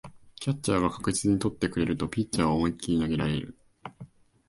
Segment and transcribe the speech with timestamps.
[0.39, 3.55] キャッチャーが確実に捕ってくれるとピッチャーは思いっきり投げられる